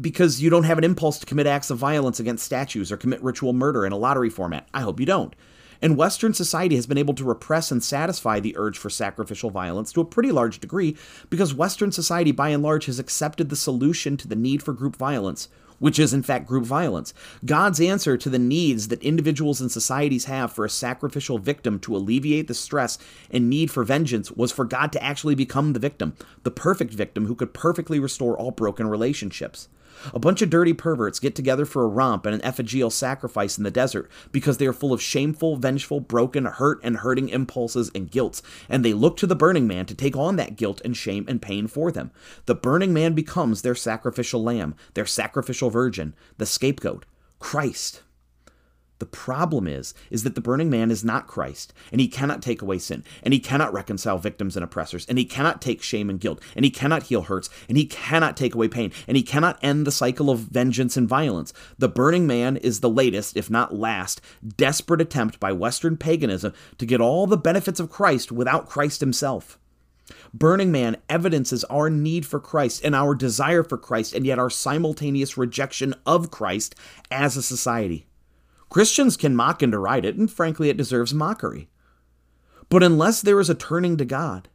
because 0.00 0.40
you 0.40 0.48
don't 0.50 0.64
have 0.64 0.78
an 0.78 0.84
impulse 0.84 1.18
to 1.18 1.26
commit 1.26 1.46
acts 1.48 1.70
of 1.70 1.78
violence 1.78 2.20
against 2.20 2.44
statues 2.44 2.92
or 2.92 2.96
commit 2.96 3.22
ritual 3.22 3.52
murder 3.52 3.84
in 3.84 3.92
a 3.92 3.96
lottery 3.96 4.30
format. 4.30 4.68
I 4.72 4.82
hope 4.82 5.00
you 5.00 5.06
don't. 5.06 5.34
And 5.82 5.96
Western 5.96 6.34
society 6.34 6.76
has 6.76 6.86
been 6.86 6.98
able 6.98 7.14
to 7.14 7.24
repress 7.24 7.70
and 7.70 7.82
satisfy 7.82 8.40
the 8.40 8.56
urge 8.56 8.78
for 8.78 8.90
sacrificial 8.90 9.50
violence 9.50 9.92
to 9.92 10.00
a 10.00 10.04
pretty 10.04 10.32
large 10.32 10.58
degree 10.60 10.96
because 11.30 11.54
Western 11.54 11.92
society, 11.92 12.32
by 12.32 12.50
and 12.50 12.62
large, 12.62 12.86
has 12.86 12.98
accepted 12.98 13.48
the 13.48 13.56
solution 13.56 14.16
to 14.16 14.28
the 14.28 14.36
need 14.36 14.62
for 14.62 14.72
group 14.72 14.96
violence, 14.96 15.48
which 15.78 15.98
is 15.98 16.14
in 16.14 16.22
fact 16.22 16.46
group 16.46 16.64
violence. 16.64 17.12
God's 17.44 17.80
answer 17.80 18.16
to 18.16 18.30
the 18.30 18.38
needs 18.38 18.88
that 18.88 19.02
individuals 19.02 19.60
and 19.60 19.70
societies 19.70 20.24
have 20.24 20.52
for 20.52 20.64
a 20.64 20.70
sacrificial 20.70 21.38
victim 21.38 21.78
to 21.80 21.96
alleviate 21.96 22.48
the 22.48 22.54
stress 22.54 22.98
and 23.30 23.50
need 23.50 23.70
for 23.70 23.84
vengeance 23.84 24.30
was 24.32 24.52
for 24.52 24.64
God 24.64 24.92
to 24.92 25.02
actually 25.02 25.34
become 25.34 25.72
the 25.72 25.78
victim, 25.80 26.14
the 26.42 26.50
perfect 26.50 26.92
victim 26.92 27.26
who 27.26 27.34
could 27.34 27.52
perfectly 27.52 27.98
restore 27.98 28.36
all 28.38 28.50
broken 28.50 28.88
relationships. 28.88 29.68
A 30.12 30.18
bunch 30.18 30.42
of 30.42 30.50
dirty 30.50 30.72
perverts 30.72 31.20
get 31.20 31.34
together 31.34 31.64
for 31.64 31.84
a 31.84 31.88
romp 31.88 32.26
and 32.26 32.34
an 32.34 32.44
effigial 32.44 32.90
sacrifice 32.90 33.58
in 33.58 33.64
the 33.64 33.70
desert 33.70 34.10
because 34.32 34.58
they 34.58 34.66
are 34.66 34.72
full 34.72 34.92
of 34.92 35.02
shameful, 35.02 35.56
vengeful, 35.56 36.00
broken, 36.00 36.44
hurt, 36.44 36.80
and 36.82 36.98
hurting 36.98 37.28
impulses 37.28 37.90
and 37.94 38.10
guilts, 38.10 38.42
and 38.68 38.84
they 38.84 38.92
look 38.92 39.16
to 39.16 39.26
the 39.26 39.36
Burning 39.36 39.66
Man 39.66 39.86
to 39.86 39.94
take 39.94 40.16
on 40.16 40.36
that 40.36 40.56
guilt 40.56 40.80
and 40.84 40.96
shame 40.96 41.24
and 41.28 41.42
pain 41.42 41.66
for 41.66 41.90
them. 41.90 42.10
The 42.46 42.54
Burning 42.54 42.92
Man 42.92 43.14
becomes 43.14 43.62
their 43.62 43.74
sacrificial 43.74 44.42
lamb, 44.42 44.74
their 44.94 45.06
sacrificial 45.06 45.70
virgin, 45.70 46.14
the 46.38 46.46
scapegoat, 46.46 47.04
Christ. 47.38 48.02
The 48.98 49.06
problem 49.06 49.66
is 49.66 49.92
is 50.10 50.22
that 50.22 50.34
the 50.34 50.40
burning 50.40 50.70
man 50.70 50.90
is 50.90 51.04
not 51.04 51.26
Christ, 51.26 51.74
and 51.92 52.00
he 52.00 52.08
cannot 52.08 52.40
take 52.40 52.62
away 52.62 52.78
sin, 52.78 53.04
and 53.22 53.34
he 53.34 53.40
cannot 53.40 53.72
reconcile 53.72 54.18
victims 54.18 54.56
and 54.56 54.64
oppressors, 54.64 55.04
and 55.06 55.18
he 55.18 55.24
cannot 55.24 55.60
take 55.60 55.82
shame 55.82 56.08
and 56.08 56.18
guilt, 56.18 56.42
and 56.54 56.64
he 56.64 56.70
cannot 56.70 57.04
heal 57.04 57.22
hurts, 57.22 57.50
and 57.68 57.76
he 57.76 57.84
cannot 57.84 58.36
take 58.36 58.54
away 58.54 58.68
pain, 58.68 58.92
and 59.06 59.16
he 59.16 59.22
cannot 59.22 59.58
end 59.62 59.86
the 59.86 59.92
cycle 59.92 60.30
of 60.30 60.40
vengeance 60.40 60.96
and 60.96 61.08
violence. 61.08 61.52
The 61.78 61.88
burning 61.88 62.26
man 62.26 62.56
is 62.56 62.80
the 62.80 62.90
latest, 62.90 63.36
if 63.36 63.50
not 63.50 63.74
last, 63.74 64.20
desperate 64.56 65.00
attempt 65.00 65.38
by 65.38 65.52
western 65.52 65.96
paganism 65.96 66.54
to 66.78 66.86
get 66.86 67.00
all 67.00 67.26
the 67.26 67.36
benefits 67.36 67.80
of 67.80 67.90
Christ 67.90 68.32
without 68.32 68.68
Christ 68.68 69.00
himself. 69.00 69.58
Burning 70.32 70.70
Man 70.70 70.96
evidences 71.08 71.64
our 71.64 71.90
need 71.90 72.24
for 72.24 72.38
Christ 72.38 72.84
and 72.84 72.94
our 72.94 73.14
desire 73.14 73.64
for 73.64 73.76
Christ, 73.76 74.14
and 74.14 74.24
yet 74.24 74.38
our 74.38 74.50
simultaneous 74.50 75.36
rejection 75.36 75.94
of 76.04 76.30
Christ 76.30 76.74
as 77.10 77.36
a 77.36 77.42
society. 77.42 78.06
Christians 78.68 79.16
can 79.16 79.36
mock 79.36 79.62
and 79.62 79.72
deride 79.72 80.04
it, 80.04 80.16
and 80.16 80.30
frankly, 80.30 80.68
it 80.68 80.76
deserves 80.76 81.14
mockery. 81.14 81.68
But 82.68 82.82
unless 82.82 83.22
there 83.22 83.40
is 83.40 83.48
a 83.48 83.54
turning 83.54 83.96
to 83.96 84.04
God, 84.04 84.48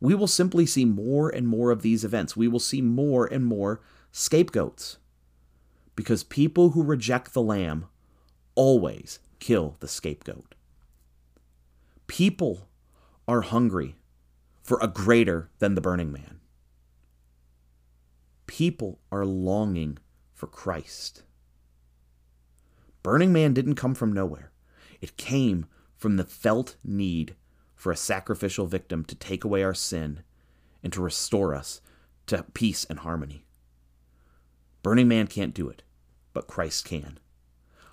we 0.00 0.14
will 0.14 0.26
simply 0.26 0.64
see 0.64 0.84
more 0.84 1.28
and 1.28 1.46
more 1.46 1.70
of 1.70 1.82
these 1.82 2.04
events. 2.04 2.36
We 2.36 2.48
will 2.48 2.60
see 2.60 2.80
more 2.80 3.26
and 3.26 3.44
more 3.44 3.80
scapegoats. 4.12 4.98
Because 5.96 6.22
people 6.22 6.70
who 6.70 6.82
reject 6.82 7.34
the 7.34 7.42
Lamb 7.42 7.86
always 8.54 9.18
kill 9.40 9.76
the 9.80 9.88
scapegoat. 9.88 10.54
People 12.06 12.68
are 13.26 13.42
hungry 13.42 13.96
for 14.62 14.78
a 14.80 14.88
greater 14.88 15.50
than 15.58 15.74
the 15.74 15.80
burning 15.80 16.12
man. 16.12 16.40
People 18.46 19.00
are 19.12 19.26
longing 19.26 19.98
for 20.32 20.46
Christ. 20.46 21.24
Burning 23.02 23.32
Man 23.32 23.54
didn't 23.54 23.76
come 23.76 23.94
from 23.94 24.12
nowhere. 24.12 24.50
It 25.00 25.16
came 25.16 25.66
from 25.96 26.16
the 26.16 26.24
felt 26.24 26.76
need 26.84 27.34
for 27.74 27.92
a 27.92 27.96
sacrificial 27.96 28.66
victim 28.66 29.04
to 29.04 29.14
take 29.14 29.44
away 29.44 29.62
our 29.62 29.74
sin 29.74 30.22
and 30.82 30.92
to 30.92 31.02
restore 31.02 31.54
us 31.54 31.80
to 32.26 32.44
peace 32.54 32.84
and 32.84 33.00
harmony. 33.00 33.44
Burning 34.82 35.08
Man 35.08 35.26
can't 35.26 35.54
do 35.54 35.68
it, 35.68 35.82
but 36.32 36.46
Christ 36.46 36.84
can. 36.84 37.18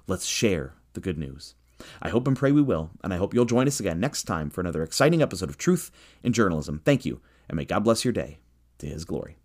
Let's 0.08 0.26
share 0.26 0.74
the 0.94 1.02
good 1.02 1.18
news. 1.18 1.56
I 2.02 2.10
hope 2.10 2.28
and 2.28 2.38
pray 2.38 2.52
we 2.52 2.62
will, 2.62 2.92
and 3.04 3.14
I 3.14 3.18
hope 3.18 3.34
you'll 3.34 3.46
join 3.46 3.68
us 3.68 3.80
again 3.80 4.00
next 4.00 4.24
time 4.24 4.50
for 4.50 4.62
another 4.62 4.84
exciting 4.84 5.22
episode 5.22 5.50
of 5.50 5.58
Truth 5.58 5.92
in 6.24 6.32
Journalism. 6.32 6.82
Thank 6.86 7.06
you, 7.06 7.22
and 7.50 7.58
may 7.58 7.66
God 7.66 7.84
bless 7.84 8.06
your 8.06 8.14
day 8.14 8.38
to 8.80 8.88
His 8.88 9.04
glory. 9.04 9.34